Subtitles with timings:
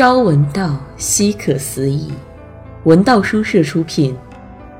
[0.00, 2.10] 朝闻道，夕可思议。
[2.84, 4.14] 文道书社出品，《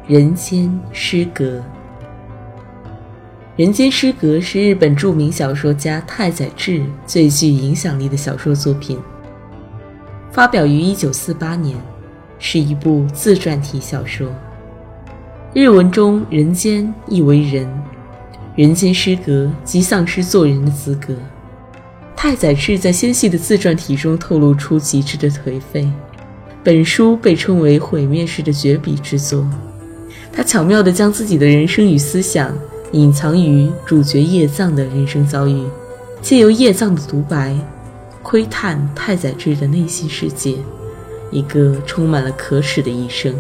[0.06, 1.44] 人间失格》。
[3.54, 8.98] 《人间失格》是日本著名小说家太宰治最具影响力的小说作品，
[10.32, 11.76] 发表于1948年，
[12.38, 14.26] 是一部自传体小说。
[15.52, 17.68] 日文中“人间”意为人
[18.56, 21.14] ，“人间失格”即丧失做人的资格。
[22.22, 25.90] 太宰治在纤细的自传体中透露出极致的颓废。
[26.62, 29.48] 本书被称为毁灭式的绝笔之作。
[30.30, 32.54] 他巧妙地将自己的人生与思想
[32.92, 35.64] 隐藏于主角叶藏的人生遭遇，
[36.20, 37.56] 借由叶藏的独白，
[38.22, 40.56] 窥探太宰治的内心世界，
[41.30, 43.32] 一个充满了可耻的一生。《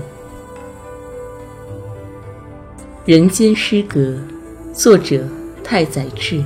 [3.04, 4.00] 人间失格》，
[4.72, 5.22] 作者
[5.62, 6.42] 太宰治。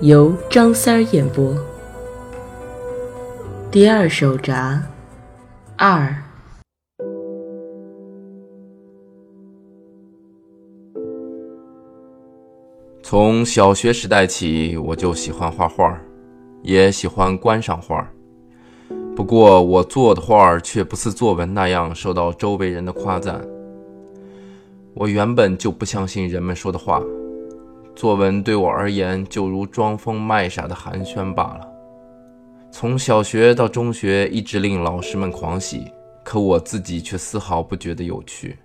[0.00, 1.52] 由张三儿演播。
[3.70, 4.82] 第二首札
[5.76, 6.16] 二。
[13.02, 16.00] 从小学时代起，我就喜欢画画，
[16.62, 18.10] 也喜欢观赏画。
[19.14, 23.38] 不过，我做的画却不似作文那样受到周围人的夸赞。
[24.94, 27.02] 我原本就不相信人们说的话。
[27.94, 31.67] 作文对我而言，就如装疯卖傻的寒暄罢了。
[32.70, 35.90] 从小学到中学，一直令老师们狂喜，
[36.22, 38.56] 可我自己却丝毫不觉得有趣。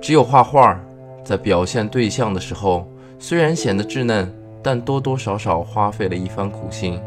[0.00, 0.80] 只有画画，
[1.24, 7.00] 在表现对象的时候，虽然显得稚嫩，但多多少少花费了一番苦心，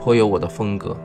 [0.00, 0.96] 颇有我的风格。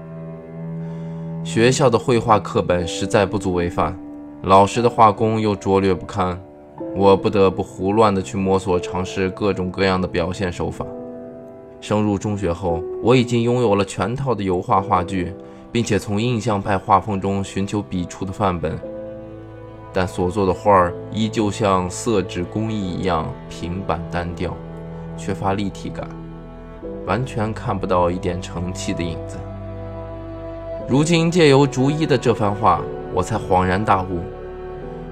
[1.44, 3.98] 学校的绘画课本实在不足为范，
[4.42, 6.38] 老师的画工又拙劣不堪。
[6.96, 10.86] 我不得不胡乱地去摸索，尝试各种各样的表现手法。
[11.82, 15.34] 升入中学后，我已经拥有了全套的油画画具，
[15.72, 18.78] 并且从印象派画风中寻求笔触的范本。
[19.92, 24.56] 但所做的画依旧像色纸工艺一样平板单调，
[25.18, 26.08] 缺乏立体感，
[27.08, 29.38] 完全看不到一点成器的影子。
[30.88, 32.82] 如今借由逐一的这番话，
[33.14, 34.20] 我才恍然大悟。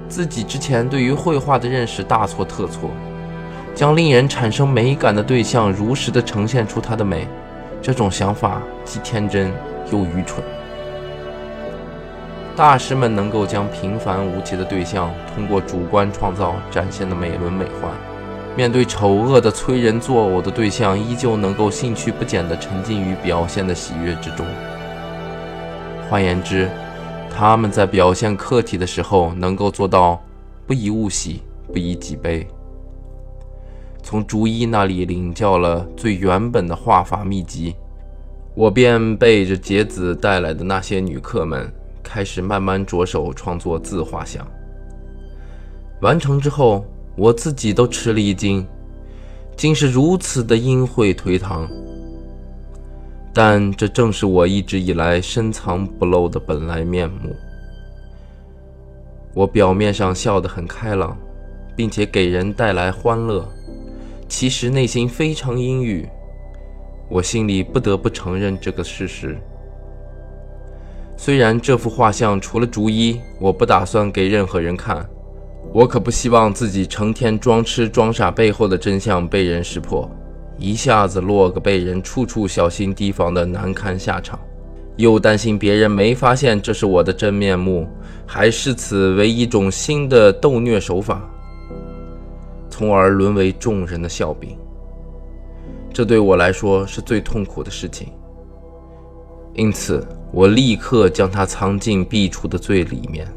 [0.07, 2.89] 自己之前对于绘画的认识大错特错，
[3.77, 7.27] 将令人产生美感的对象如实的呈现出它的美，
[7.79, 9.53] 这种想法既天真
[9.91, 10.43] 又愚蠢。
[12.55, 17.93] 大师们能够将平凡无奇的对象通过主观创造展现的美轮美奂，
[18.55, 24.43] 面对丑恶的催人作呕的对象，依旧能够兴趣不减地沉浸于表现的喜悦之中。
[26.09, 26.67] 换言之，
[27.29, 30.19] 他们在表现客体的时候，能够做到
[30.65, 32.47] 不以物喜，不以己悲。
[34.07, 37.75] 从竹一那里领教了最原本的画法秘籍，
[38.55, 41.69] 我便背着杰子带来的那些女客们，
[42.01, 44.47] 开始慢慢着手创作自画像。
[45.99, 46.85] 完成之后，
[47.17, 48.65] 我自己都吃了一惊，
[49.57, 51.67] 竟是如此的阴晦颓唐。
[53.33, 57.35] 但这正是我一直以来深藏不露的本来面目。
[59.33, 61.17] 我表面上笑得很开朗，
[61.75, 63.45] 并且给人带来欢乐，
[64.27, 66.07] 其实内心非常阴郁。
[67.09, 69.37] 我心里不得不承认这个事实。
[71.15, 75.03] 虽然这幅画像除了竹一，我不打算给任何人看，
[75.73, 80.09] 我可不希望自己成天装痴装傻背后的真相被人识破。
[80.59, 84.39] 一下子落个被人处处小心提防的难堪下场，
[84.95, 87.87] 又担心别人没发现这是我的真面目，
[88.25, 91.27] 还视此为一种新的逗虐手法，
[92.77, 94.55] 从而沦为众人的笑柄。
[95.91, 98.09] 这对我来说是最痛苦的事情，
[99.55, 103.27] 因此我立刻将它藏进壁橱的最里面。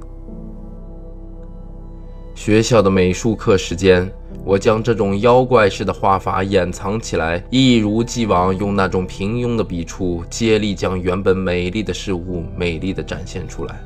[2.35, 4.13] 学校的美术课时间。
[4.43, 13.83] 我将这种妖怪式的画法掩藏起来，一如既往用那种平庸的笔触，接力将原本美丽的事物美丽的展现出来。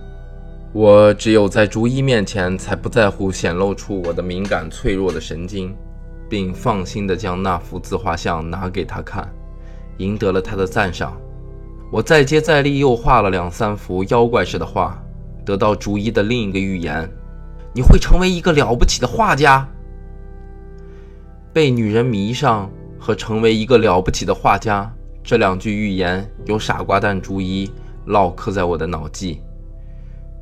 [0.74, 5.72] 我只有在竹一面前，才不在乎显露出我的敏感脆弱的神经，
[6.28, 9.32] 并放心的将那幅自画像拿给他看，
[9.98, 11.16] 赢得了他的赞赏。
[11.92, 15.00] 我再接再厉，又画了两三幅妖怪式的画，
[15.46, 17.08] 得到竹一的另一个预言：
[17.72, 19.64] 你会成为一个了不起的画家。
[21.52, 22.68] 被女人迷上
[22.98, 24.92] 和成为一个了不起的画家，
[25.22, 27.70] 这两句预言由傻瓜蛋朱一
[28.08, 29.40] 烙刻在我的脑际。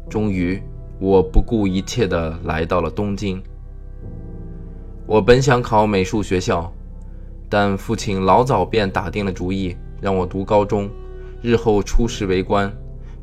[0.08, 0.62] 终于，
[0.98, 3.42] 我不顾一切地来到了东京。
[5.06, 6.72] 我本想考美术学校，
[7.48, 10.88] 但父亲老早便打定了主意，让我读高中，
[11.42, 12.72] 日后出仕为官，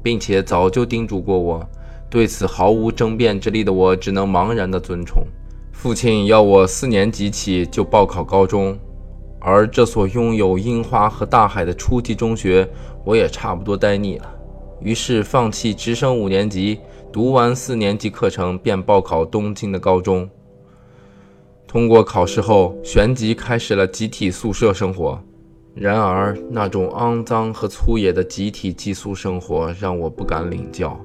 [0.04, 1.68] 并且早就叮嘱过我，
[2.10, 5.24] 对此毫无争辩之力的我，只能茫然的遵从。
[5.72, 8.78] 父亲要我四年级起就报考高中，
[9.40, 12.70] 而这所拥有樱花和大海的初级中学，
[13.06, 14.30] 我也差不多待腻了，
[14.81, 16.80] 于是放弃直升五年级，
[17.12, 20.30] 读完四年级课程，便报考东京的高中。
[21.68, 25.22] 通过考试后，旋即开始了集体宿舍生活。
[25.76, 31.00] 然而，那种肮脏和粗野的集体寄宿生活让我不敢领教，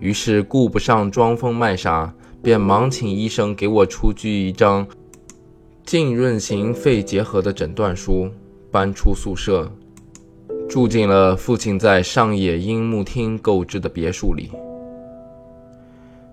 [0.00, 2.12] 于是顾不上装疯卖傻，
[2.42, 4.86] 便忙请医生给我出具一张
[5.84, 8.28] 浸润型肺结核的诊断书，
[8.70, 9.70] 搬出宿舍，
[10.68, 14.50] 住进了父亲在上野樱木町购置的别墅里。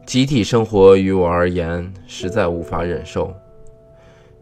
[0.06, 3.34] 集体生活于我而言实在无法忍受，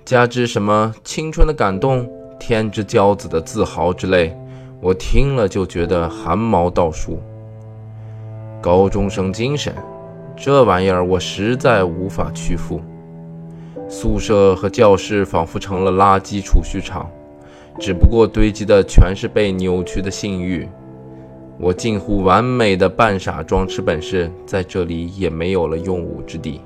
[0.06, 2.07] 加之什么青春的感动。
[2.39, 4.38] 天之骄子的自豪之类，
[4.80, 7.19] 我听了就觉得汗毛倒竖。
[8.62, 9.74] 高中生精神，
[10.36, 12.80] 这玩意儿我实在无法屈服。
[13.89, 17.10] 宿舍和教室仿佛成了垃圾储蓄场，
[17.79, 20.68] 只不过堆积的全是被扭曲的性欲。
[21.59, 26.62] 我近乎完美的扮傻装痴本事，在这里也没有了用武之地。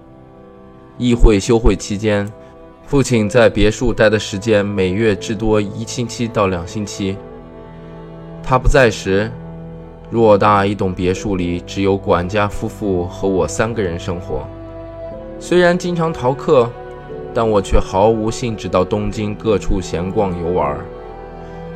[0.98, 2.30] 议会休会期间。
[2.84, 7.16] 父亲在别墅待的时间每月至多一星期到两星期。
[8.44, 9.31] 他不在时，
[10.12, 14.46] 偌大一栋别墅里只有管家夫妇和我三个人生活。
[15.40, 16.69] 虽然经常逃课，
[17.34, 20.78] 但我却毫无兴致到东京各处闲逛游玩。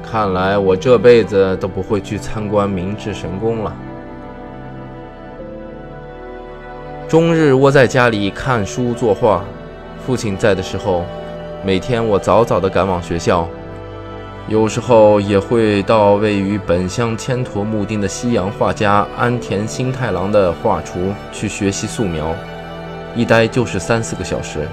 [0.10, 3.75] 看来我这辈子都不会去参观明治神宫了。
[7.07, 9.44] 终日窝在家里看书作画。
[10.06, 11.04] 父亲在的时候，
[11.66, 13.48] 每天我早早地赶往学校，
[14.48, 22.36] 有时候也会到位于本乡千陀木町的西洋画家安田新太郎的画橱去学习素描，
[23.16, 24.68] 一待就是三四个小时。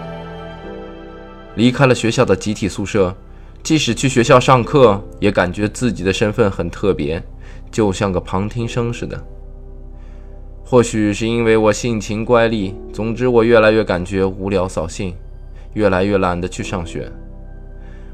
[1.54, 3.14] 离开了学校的集体宿舍，
[3.62, 7.22] 即使去学校上课，也感觉自己的身份很特别，
[7.70, 9.22] 就像个旁听生似的。
[10.64, 15.14] 或许是因为我性情乖戾，总之我越来越感觉无聊扫兴，
[15.74, 17.10] 越来越懒得去上学。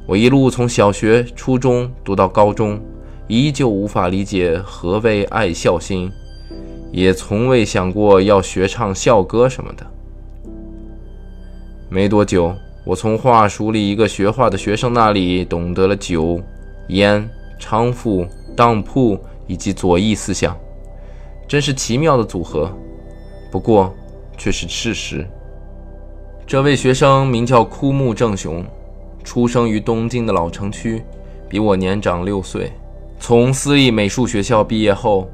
[0.06, 2.80] 我一路从小学、初中读到高中，
[3.26, 6.10] 依旧无法理解何谓爱校心，
[6.92, 9.86] 也从未想过要学唱校歌什么的。
[11.88, 12.54] 没多久，
[12.88, 16.40] 我从画塾里一个学画的学生那里懂得了酒、
[16.86, 17.28] 烟、
[17.60, 18.26] 娼妇、
[18.56, 20.56] 当铺以及左翼思想。
[21.46, 22.72] 真是奇妙的组合，
[23.52, 23.94] 不过
[24.38, 25.26] 却是事实。
[26.46, 28.64] 这位学生名叫枯木正雄，
[29.22, 31.02] 出生于东京的老城区，
[31.46, 32.72] 比我年长六岁。
[33.20, 35.28] 从私立美术学校毕业后，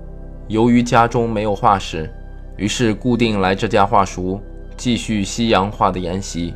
[0.48, 2.12] 由于家中没有画室，
[2.56, 4.40] 于是固定来这家画塾
[4.76, 6.52] 继续西洋画的研习。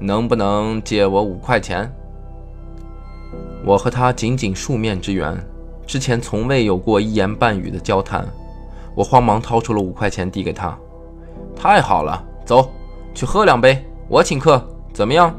[0.00, 1.92] 能不能借我五块钱？
[3.64, 5.36] 我和他仅仅数面之缘。
[5.86, 8.26] 之前从未有过一言半语的交谈，
[8.94, 10.76] 我慌忙掏出了五块钱递给他。
[11.54, 12.70] 太好了，走
[13.12, 15.34] 去喝两杯，我请客，怎么样？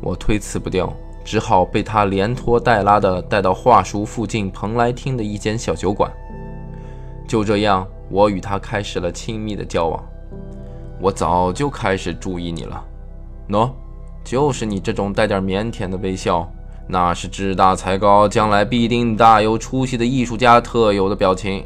[0.00, 0.90] 我推辞不掉，
[1.24, 6.10] 只好被他连拖带拉的带到画书附近蓬莱厅的一间小酒馆。
[7.26, 10.02] 就这样，我与他开始了亲密的交往。
[11.00, 12.82] 我早就开始注意你了，
[13.48, 13.70] 喏，
[14.24, 16.50] 就是你这种带点腼腆的微笑。
[16.86, 21.64] 那是志大才高，将来必定大有出息的艺术家特有的表情。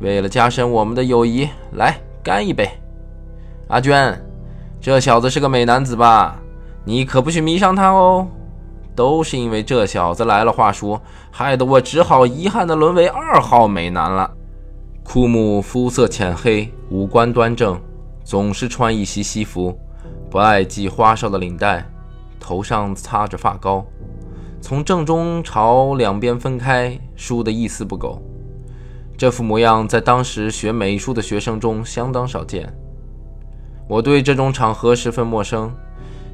[0.00, 2.68] 为了加深我们的友谊，来干一杯。
[3.68, 4.20] 阿娟，
[4.80, 6.36] 这小子是个美男子吧？
[6.84, 8.26] 你可不许迷上他哦。
[8.96, 11.00] 都是因为这小子来了话说，
[11.30, 14.28] 害得我只好遗憾地沦为二号美男了。
[15.04, 17.80] 枯木肤色浅黑，五官端正，
[18.24, 19.78] 总是穿一袭西服，
[20.30, 21.84] 不爱系花哨的领带，
[22.38, 23.84] 头上擦着发膏。
[24.60, 28.22] 从正中朝两边分开，梳得一丝不苟。
[29.16, 32.72] 这副模样在当时学美术的学生中相当少见。
[33.88, 35.74] 我对这种场合十分陌生，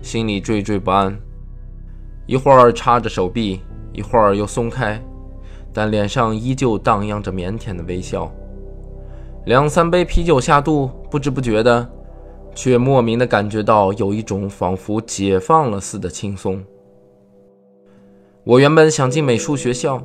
[0.03, 1.17] 心里惴惴不安。
[2.27, 3.63] 一会儿插着手臂，
[3.95, 5.03] 一会儿又松开，
[5.73, 8.31] 但脸上依旧荡漾着腼腆的微笑。
[9.47, 11.89] 两三杯啤酒下肚，不知不觉的，
[12.57, 16.65] 却莫名的感觉到有一种仿佛解放了似的轻松。
[18.43, 20.03] 我原本想进美术学校，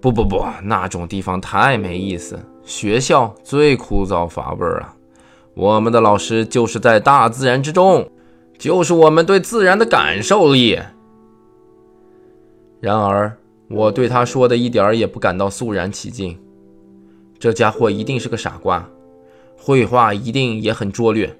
[0.00, 2.38] 不不不，那种地方太没意思。
[2.64, 4.94] 学校最枯燥乏味啊！
[5.54, 8.08] 我们的老师就是在大自然之中，
[8.58, 10.78] 就是我们对自然的感受力。
[12.80, 13.36] 然而，
[13.68, 16.38] 我对他说的一点儿也不感到肃然起敬。
[17.38, 18.88] 这家伙一定是个傻瓜，
[19.60, 21.34] 绘画一定也很拙劣。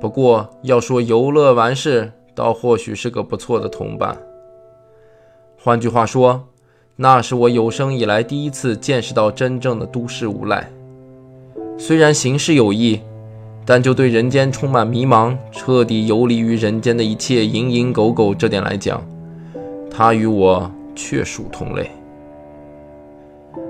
[0.00, 4.16] 不过要说游乐完事，倒或许是个不错的同伴。
[5.56, 6.48] 换句话说，
[6.96, 10.70] 那是我有生以来第一次见识到真正的都市无赖。
[11.78, 13.00] 虽然行事有异，
[13.64, 19.02] 但就对人间充满迷茫、彻底游离于人间的一切蝇营狗苟这点来讲，
[19.90, 21.90] 他与我确属同类。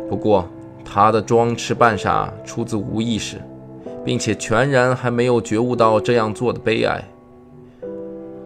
[0.09, 0.49] 不过，
[0.85, 3.41] 他的装痴扮傻出自无意识。
[4.07, 7.03] 并且全然还没有觉悟到这样做的悲哀，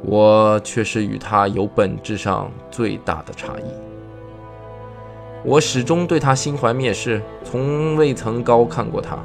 [0.02, 3.64] 我却是与他有本质上最大的差异。
[5.44, 9.18] 我始终对他心怀蔑视，从未曾高看过他，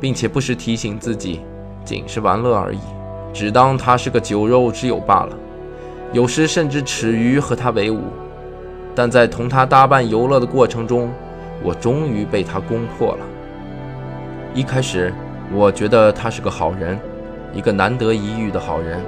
[0.00, 1.42] 并且不时提醒自己，
[1.84, 2.80] 仅是玩乐而已，
[3.30, 5.36] 只当他是个酒肉之友罢了。
[6.14, 8.00] 有时甚至耻于和他为伍，
[8.94, 11.10] 但在同他搭伴游乐的过程中，
[11.62, 13.26] 我终于被他攻破了。
[14.52, 15.12] 一开始，
[15.52, 16.98] 我觉得他是个好人，
[17.54, 19.00] 一个难得一遇的好人，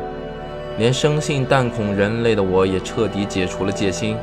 [0.79, 4.17] 连生性淡恐人类的我也彻底解除了戒心，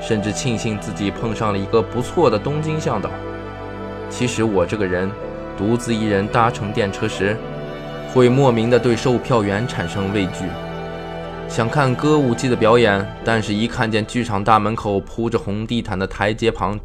[0.00, 3.10] 甚至庆幸自己碰上了一个不错的东京向导。
[4.08, 5.10] 其实我这个人，
[5.58, 7.36] 独自一人搭乘电车时，
[8.14, 10.44] 会莫名的对售票员产生畏惧，
[11.48, 16.78] 想看歌舞伎的表演，但是一看见剧场大门口铺着红地毯的台阶旁，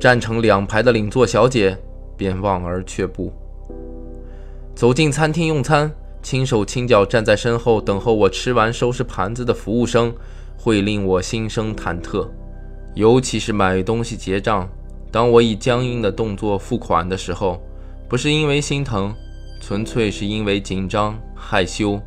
[0.00, 1.76] 站成两排的领座小姐。
[2.20, 3.32] 便望而却步。
[4.74, 5.90] 走进餐厅用餐，
[6.22, 10.12] 轻手轻脚站在身后等候我吃完收拾盘子的服务生，
[10.58, 12.28] 会令我心生忐忑。
[12.94, 14.68] 尤其是买东西结账，
[15.10, 17.58] 当我以僵硬的动作付款的时候，
[18.06, 19.14] 不是因为心疼，
[19.58, 21.98] 纯粹是因为紧张、害羞、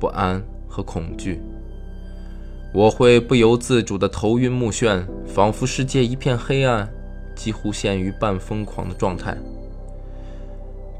[0.00, 1.40] 不安和恐惧。
[2.74, 6.92] 我会不由自主地头晕目眩，仿佛世界一片黑暗。
[7.34, 9.34] 几乎陷于半疯狂的状态。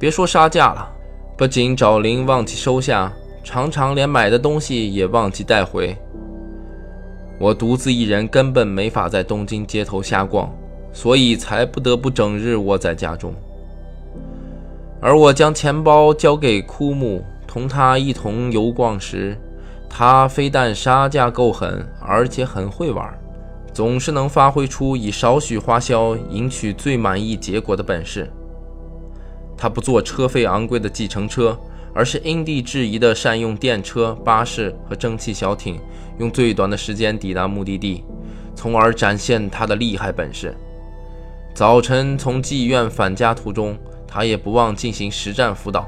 [0.03, 0.93] 别说杀价了，
[1.39, 3.13] 不仅找零忘记收下，
[3.45, 5.97] 常常连买的东西也忘记带回。
[7.39, 10.53] 我独自一人根本没法在东京街头瞎逛，
[10.93, 13.33] 所以才不得不整日窝在家中。
[15.01, 19.39] 而我将钱包交给枯木，同他一同游逛时，
[19.89, 23.09] 他非但杀价够狠，而且很会玩。
[23.73, 28.29] 总是能发挥出以少许花销赢取最满意结果的本事。
[29.63, 31.57] 他不坐车费昂贵的计程车，
[31.95, 35.79] 而是因地制宜地善用电车、巴士和蒸汽小艇，
[36.19, 38.03] 用最短的时间抵达目的地，
[38.57, 40.53] 从而展现他的厉害本事。
[41.55, 45.87] 早晨从妓院返家途中，他也不忘进行实战辅导，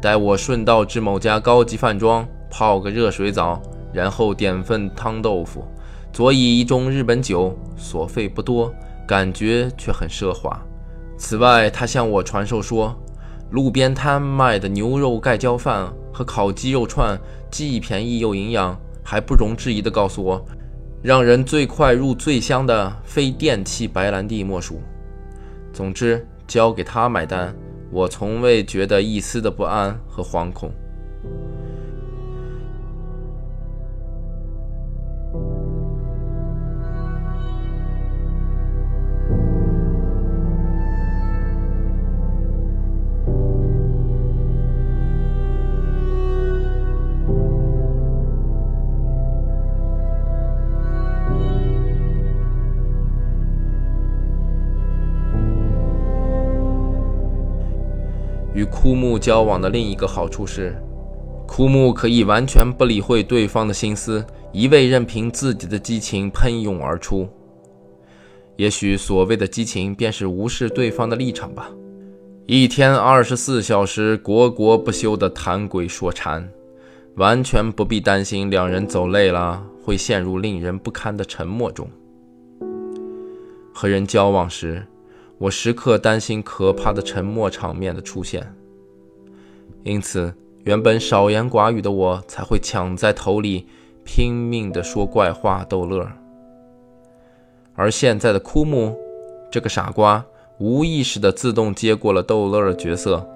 [0.00, 3.60] 带我顺道至某家高级饭庄泡个热水澡，
[3.92, 5.62] 然后点份汤豆腐。
[6.14, 8.72] 佐以一盅日本酒，所费不多，
[9.06, 10.58] 感觉却很奢华。
[11.20, 12.98] 此外，他向我传授说，
[13.50, 18.74] 路边摊卖的牛肉盖浇饭和烤鸡肉串既便宜又营养，
[19.04, 20.42] 还不容置疑地告诉我，
[21.02, 24.80] 让人最快入最香的非电器白兰地莫属。
[25.74, 27.54] 总之，交给他买单，
[27.92, 30.72] 我从未觉得一丝的不安和惶恐。
[58.54, 60.76] 与枯木交往的另一个好处是，
[61.46, 67.28] 枯木可以完全不理会对方的心思，一味任凭自己的激情喷涌而出。
[68.56, 71.70] 也许所谓的激情，便是无视对方的立场吧。
[72.46, 76.46] 一天二十四小时，国国不休的谈鬼说禅，
[77.14, 81.88] 完全不必担心两人走累了会陷入令人不堪的沉默中。
[83.72, 84.84] 和人交往时。
[85.40, 88.54] 我时刻担心可怕的沉默场面的出现，
[89.84, 93.66] 因此原本少言寡语的我才会抢在头里
[94.04, 96.06] 拼命地说怪话逗乐。
[97.74, 98.94] 而现在的枯木
[99.50, 100.22] 这个傻瓜
[100.58, 103.26] 无意识地自动接过了逗乐的角色，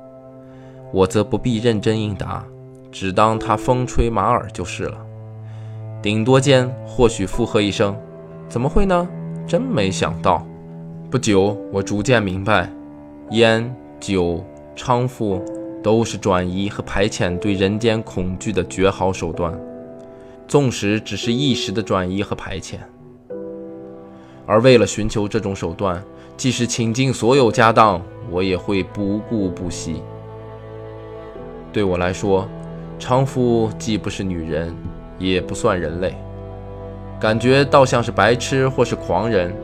[0.92, 2.44] 我则不必认真应答，
[2.92, 4.98] 只当他风吹马耳就是了。
[6.02, 7.96] 顶多间或许附和一声
[8.46, 9.08] ：“怎么会呢？
[9.46, 10.46] 真没想到。”
[11.10, 12.68] 不久，我逐渐明白，
[13.30, 14.44] 烟酒
[14.74, 15.40] 娼妇
[15.82, 19.56] 都是转移和排遣对人间恐惧的绝好手段，
[20.48, 22.78] 纵使只是一时的转移和排遣。
[24.44, 26.02] 而为了寻求这种手段，
[26.36, 30.02] 即使倾尽所有家当，我也会不顾不惜。
[31.72, 32.48] 对我来说，
[32.98, 34.74] 娼妇既不是女人，
[35.18, 36.16] 也不算人类，
[37.20, 39.54] 感觉倒像是白痴或是狂人。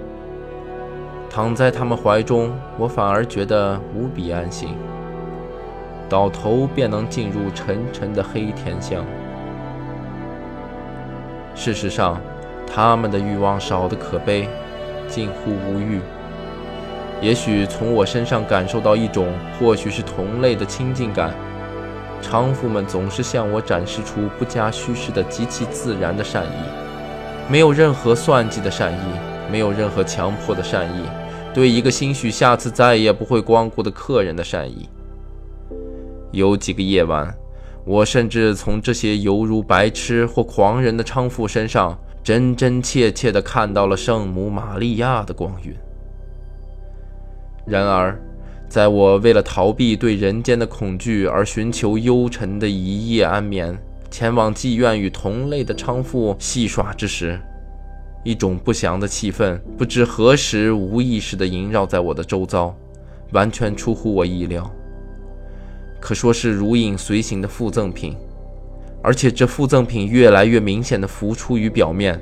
[1.33, 4.75] 躺在他们怀中，我反而觉得无比安心，
[6.09, 9.05] 倒头便能进入沉沉的黑甜乡。
[11.55, 12.21] 事实上，
[12.67, 14.49] 他们的欲望少得可悲，
[15.07, 16.01] 近乎无欲。
[17.21, 21.33] 也许从我身上感受到一种，或许是同类的亲近感。
[22.21, 28.99] 娼妇们总是向我展示出不加虚饰的极其自然的善意，没有任何算计的善意，
[29.51, 31.03] 没有任何强迫的善意，
[31.53, 34.89] 对一个兴许下次再也不会光顾的客人的善意。
[36.31, 37.35] 有几个夜晚，
[37.85, 45.75] 我甚至从这些犹如白痴或狂人的娼妇身上，真真切切地看到了圣母玛利亚的光晕。
[47.67, 48.19] 然而。
[48.71, 53.77] 在我为了逃避对人间的恐惧而寻求幽沉的一夜安眠，
[54.13, 57.41] 前往妓院与同类的娼妇戏耍之时，
[58.23, 62.75] 一种不祥的气氛不知何时无意识地萦绕在我的周遭，
[63.33, 64.71] 完全出乎我意料。
[65.99, 68.17] 可说是如影随形的附赠品，
[69.03, 72.21] 而且这附赠品越来越明显地浮出于表面。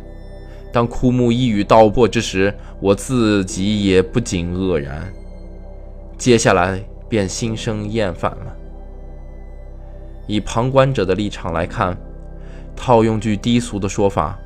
[0.72, 5.10] 当枯木一语道破之时，我自己也不禁愕然。
[6.16, 8.56] 接下来便心生厌烦了。
[10.26, 11.96] 以旁观者的立场来看，
[12.76, 14.38] 套用句低俗的说法，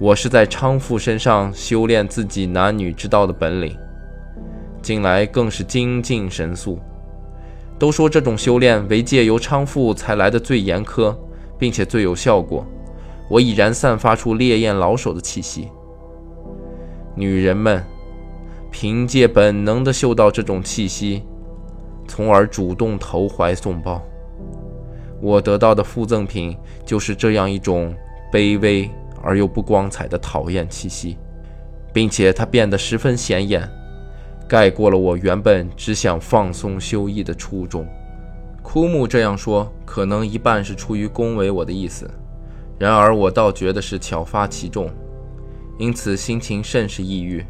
[0.00, 3.76] 我是在娼妇身上修炼自己男女之道的本领，
[4.80, 6.78] 近来更是精进神速。
[7.78, 11.14] 都说这种修炼为借由娼妇才来的最严苛，
[11.58, 12.64] 并且最有效果。
[13.28, 15.68] 我已然散发出烈焰老手的气息，
[17.14, 17.84] 女人们。
[18.70, 21.24] 凭借本能的嗅到这种气息，
[22.08, 24.00] 从而主动投怀送抱。
[25.20, 27.94] 我得到的附赠品就是这样一种
[28.32, 28.88] 卑微
[29.22, 31.16] 而又不光彩的讨厌气息，
[31.92, 33.68] 并且它变得十分显眼，
[34.48, 37.86] 盖过了我原本只想放松休逸的初衷。
[38.62, 42.10] 枯木这样说，可能一半是出于恭维我的意思，
[42.78, 44.90] 然而我倒觉得是巧发其中，
[45.78, 47.44] 因此心情甚是抑郁。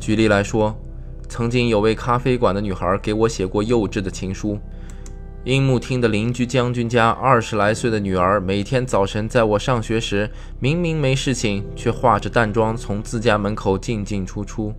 [0.00, 0.76] 举例来说，
[1.28, 4.58] 曾经有位咖啡馆的女孩给我写过幼稚的情书。
[5.44, 14.72] 樱木厅的邻居将军家二十来岁的女儿，每天早晨在我上学时，明明没事情，却化着淡妆从自家门口进进出出。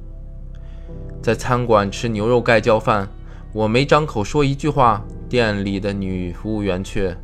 [1.21, 3.07] 在餐馆吃牛肉盖浇饭，
[3.53, 7.15] 我没张口说一句话，店里的女服务员却……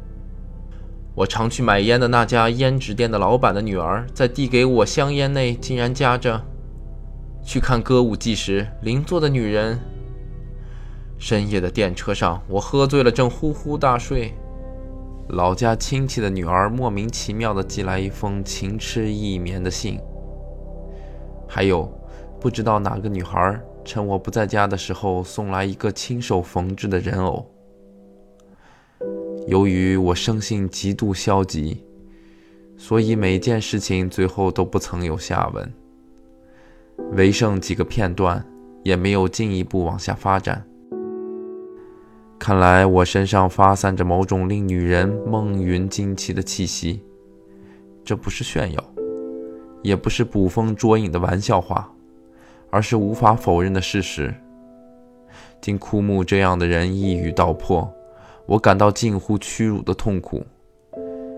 [1.16, 6.40] 我常去买烟的那家胭脂店的老板的女儿，在递给我香烟内竟然夹着。
[7.44, 9.80] 去看歌舞伎时，邻座的女人。
[11.22, 14.34] 深夜的电车上，我喝醉了，正呼呼大睡。
[15.30, 20.00] 老家亲戚的女儿莫名其妙地寄来一封情痴意绵的信。
[21.48, 21.88] 还有，
[22.40, 27.46] 不知道哪个女孩趁我不在家的时候送来一个亲手缝制的人偶。
[29.46, 31.86] 由于我生性极度消极，
[32.76, 35.72] 所以每件事情最后都不曾有下文。
[37.12, 38.44] 唯剩几个片段，
[38.84, 40.66] 也没有进一步往下发展。
[42.42, 47.00] 看来我身上发散着某种令女人梦云惊奇的气息，
[48.04, 48.84] 这不是炫耀，
[49.84, 51.88] 也不是捕风捉影的玩笑话，
[52.72, 54.34] 而是无法否认的事实。
[55.62, 57.88] 经枯木这样的人一语道破，
[58.48, 60.44] 我感到近乎屈辱的痛苦，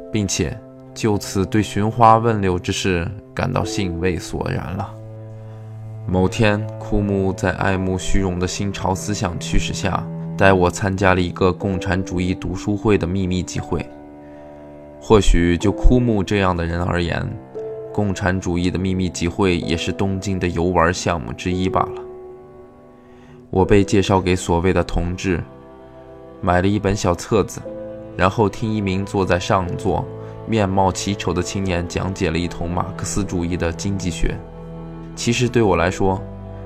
[0.09, 0.57] 并且
[0.93, 4.95] 就此对寻花问柳之事感到兴味索然了。
[6.07, 10.01] 某天，枯木在爱慕虚荣的新潮思想驱使下，
[10.43, 13.79] 带我参加了一个共产主义读书会的秘密集会。
[14.99, 17.25] 或许就枯木这样的人而言，
[17.93, 22.01] 共产主义的秘密集会也是东京的游玩项目之一罢了。
[23.51, 25.41] 我被介绍给所谓的同志，
[26.41, 27.61] 买了一本小册子，
[28.17, 30.05] 然后听一名坐在上座、
[30.45, 34.37] 面貌奇丑的青年讲解了一通马克思主义的经济学。
[35.15, 36.21] 其实对我来说，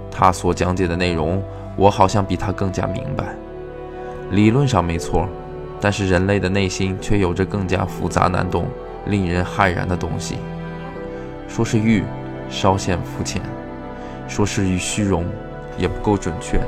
[0.10, 1.40] 他所讲解的内容，
[1.76, 3.36] 我好像比他更加明白。
[4.32, 5.28] 理论上没错，
[5.80, 8.68] 但是人类的内心却有着更加复杂难懂、
[9.06, 10.36] 令人骇然的东西。
[11.48, 12.04] 说是欲，
[12.50, 13.42] 稍显肤浅；
[14.28, 15.26] 说是与虚荣，
[15.78, 16.60] 也不够准确。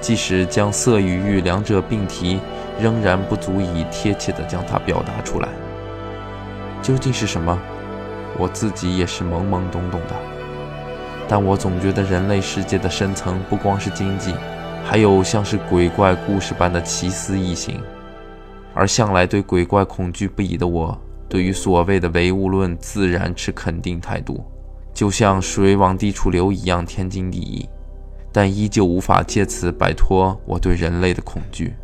[0.00, 2.40] 即使将色与欲两者并提，
[2.78, 5.48] 仍然不足以贴切地将它表达出来。
[6.82, 7.58] 究竟是什么？
[8.38, 10.16] 我自己也是懵懵懂懂的。
[11.28, 14.34] 但我总觉得人类世界的深层不光是经济，
[14.84, 17.80] 还有像是鬼怪故事般的奇思异行。
[18.74, 20.96] 而向来对鬼怪恐惧不已的我，
[21.28, 24.44] 对于所谓的唯物论自然持肯定态度，
[24.94, 27.68] 就像水往低处流一样天经地义。
[28.32, 31.74] 但依旧无法借此摆脱我对人类的恐惧。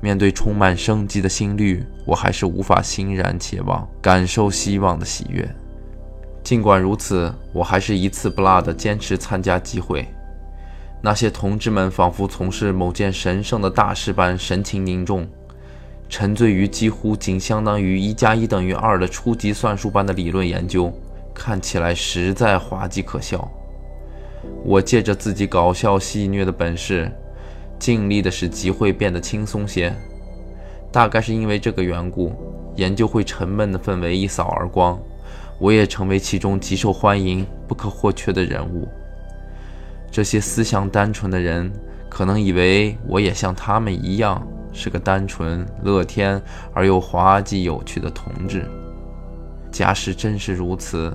[0.00, 5.46] 面对充满生机的心率，我还是无法欣然且望，感受希望的喜悦。
[6.42, 10.08] 尽管如此，我还是一次不落地坚持参加集会。
[11.04, 15.28] 那些同志们仿佛从事某件神圣的大事般，神情凝重，
[16.08, 20.90] 沉醉于几乎仅相当于一加一等于二的初级算术般的理论研究，
[21.34, 23.46] 看起来实在滑稽可笑。
[24.64, 27.12] 我借着自己搞笑戏谑的本事。
[27.78, 29.94] 尽力的使集会变得轻松些，
[30.90, 32.32] 大概是因为这个缘故，
[32.76, 34.98] 研究会沉闷的氛围一扫而光，
[35.58, 38.88] 我也成为其中极受欢迎、不可或缺的人物。
[40.14, 41.68] 这些思想单纯的人
[42.08, 44.40] 可能以为我也像他们一样
[44.72, 46.40] 是个单纯、乐天
[46.72, 48.64] 而又滑稽有趣的同志。
[49.72, 51.12] 假使真是如此，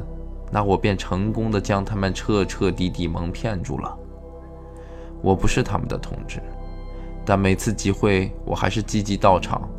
[0.52, 3.98] 那我便成功的将他们彻彻底底蒙骗住了。
[5.22, 6.42] 我不是他们的同志。
[7.26, 9.70] 但每次集会，我还是积极到场，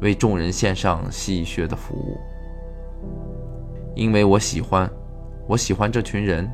[0.00, 2.18] 为众人献上戏谑的服务，
[3.94, 4.90] 因为我喜欢，
[5.46, 6.50] 我喜欢这群人，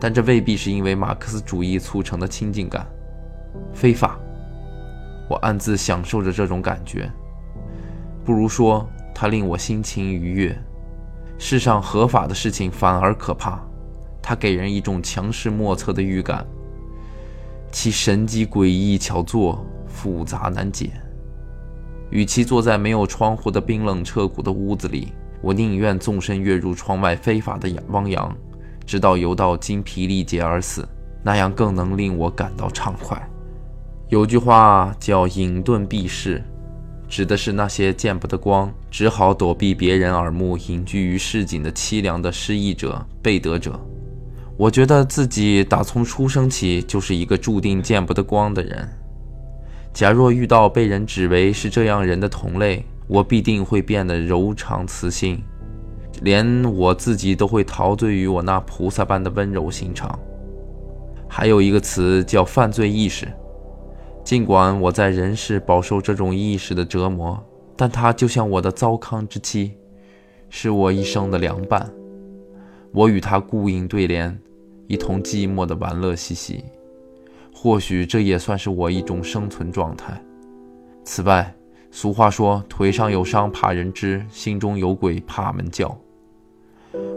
[0.00, 2.86] 但这未必是因为马克思主义促成的亲近感，
[3.72, 4.18] 非法。
[5.28, 7.10] 我暗自享受着这种感觉，
[8.24, 10.56] 不如说它令我心情愉悦。
[11.38, 13.60] 世上合法的事情反而可怕，
[14.22, 16.46] 它给人一种强势莫测的预感。
[17.70, 20.90] 其神机诡异巧作，复杂难解。
[22.10, 28.34] 与其坐在没有窗户的冰冷彻骨的屋子里，我宁愿纵身跃入窗外非法的汪洋，
[28.88, 30.88] 直到游到精疲力竭而死，
[31.22, 33.22] 那样更能令我感到畅快。
[34.08, 36.42] 有句话叫“隐遁避世”，
[37.06, 43.78] 指的是那些见不得光，只好躲避别人耳目，隐居于市井的凄凉的失意者、被得者。
[44.56, 48.88] 我觉得自己打从出生起就是一个注定见不得光的人。
[49.92, 55.42] 假若遇到被人指为是这样人的同类，我必定会变得柔肠慈心，
[56.22, 60.18] 连我自己都会陶醉于我那菩萨般的温柔心肠。
[61.28, 63.26] 还有一个词叫犯罪意识。
[64.24, 67.42] 尽管我在人世饱受这种意识的折磨，
[67.76, 69.72] 但它就像我的糟糠之妻，
[70.48, 71.90] 是我一生的良伴。
[72.92, 74.38] 我与他顾影对联。
[74.86, 76.64] 一同寂寞的玩乐嬉戏，
[77.54, 80.18] 或许这也算是我一种生存状态。
[81.04, 81.54] 此外，
[81.90, 85.94] 俗话说：“腿上有伤怕人知，心中有鬼怕门叫。”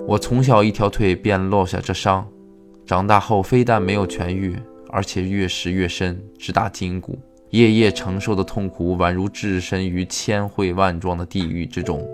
[0.07, 2.27] 我从小一条腿便落下这伤，
[2.85, 4.57] 长大后非但没有痊愈，
[4.89, 7.17] 而且越蚀越深，直达筋骨，
[7.51, 12.05] 夜夜承受的痛苦宛如置身于千汇万状的地狱之中。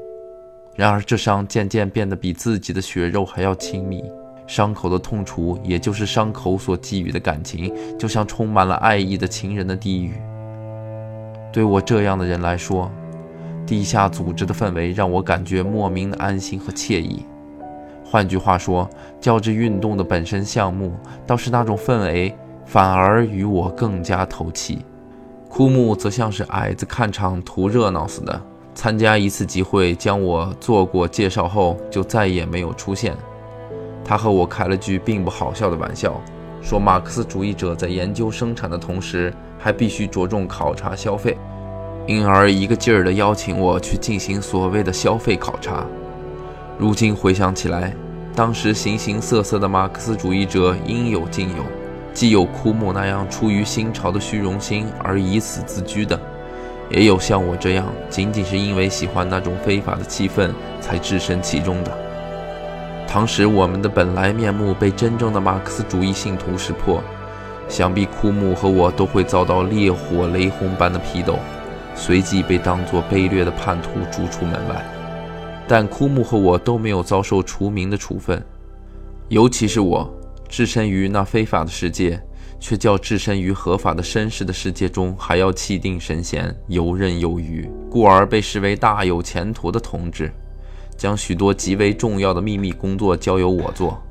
[0.76, 4.04] 然而，这伤渐渐变得比自己的血肉还要亲密。
[4.46, 10.13] 伤口的痛楚，也就是伤口所给予的感情，就像充满了爱意的情人的低语。
[11.52, 12.89] 对我这样的人来说，
[13.65, 17.26] 地下组织的氛围让我感觉莫名的安心和惬意。
[18.10, 18.89] 换句话说，
[19.20, 20.93] 较之运动的本身项目，
[21.26, 22.34] 倒是那种氛围
[22.65, 24.80] 反而与我更加投契。
[25.50, 28.41] 枯木则像是矮子看场图热闹似的，
[28.74, 33.13] 参加一次集会，将我做过介绍后，就再也没有出现。
[34.06, 36.22] 他和我开了句并不好笑的玩笑，
[36.62, 41.38] 说马克思主义者在研究生产的同时，还必须着重考察消费，
[42.06, 45.86] 因而一个劲儿地邀请我去进行所谓的消费考察。
[46.80, 47.92] 如今回想起来，
[48.36, 51.63] 当时形形色色的马克思主义者应有尽有，
[52.13, 56.20] 既有枯木那样出于新潮的虚荣心而以此自居的，
[56.92, 61.92] 也有像我这样仅仅是因为喜欢那种非法的气氛才置身其中的。
[63.12, 67.02] 当时我们的本来面目被真正的马克思主义信徒识破，
[67.68, 71.40] 想必枯木和我都会遭到烈火雷轰般的批斗，
[71.96, 74.86] 随即被当作卑劣的叛徒逐出门外。
[75.67, 78.41] 但枯木和我都没有遭受除名的处分，
[79.27, 80.10] 尤其是我，
[80.47, 82.17] 置身于那非法的世界，
[82.60, 90.32] 却较置身于合法的绅士的世界中还要气定神闲、游刃有余，故而被视为大有前途的同志。
[90.95, 94.01] 将许多极为重要的秘密工作交由我做。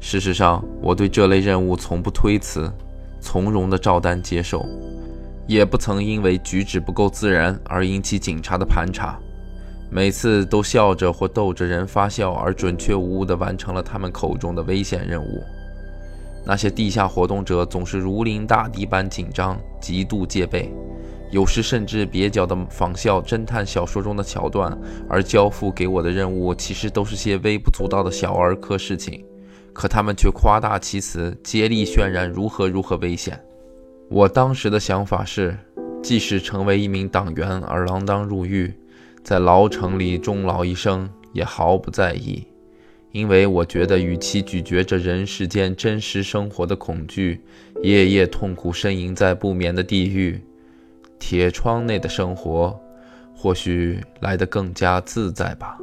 [0.00, 2.72] 事实上，我对这类任务从不推辞，
[3.20, 4.66] 从容地照单接受，
[5.46, 9.16] 也不曾因为举止不够自然而引起警察的盘查。
[9.94, 15.40] 每次都笑着或逗着人发笑，而准确无误地完成了他们口中的危险任务。
[16.44, 20.68] 那些地下活动者总是如临大敌般紧张，极度戒备，
[21.30, 24.76] 有时甚至蹩脚地仿效侦探小说中的桥段，
[25.08, 29.24] 而交付给我的任务其实都是些微不足道的小儿科事情。
[29.72, 33.40] 可他们却夸大其词，竭力渲染如何如何危险。
[34.10, 35.56] 我当时的想法是，
[36.02, 38.74] 即使成为一名党员而锒铛入狱，
[39.24, 42.46] 在牢城里终老一生，也毫不在意，
[43.10, 47.40] 因为我觉得，与其咀嚼着人世间真实生活的恐惧，
[47.82, 50.38] 夜夜痛苦呻吟在不眠的地狱，
[51.18, 52.78] 铁窗内的生活，
[53.34, 55.78] 或许来得更加自在吧。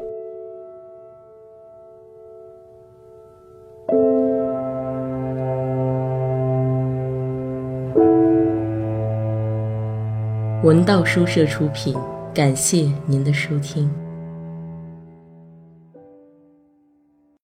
[10.64, 11.96] 文道书社出品，
[12.34, 14.01] 感谢您的收听。